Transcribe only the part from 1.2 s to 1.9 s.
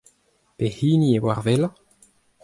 ar wellañ?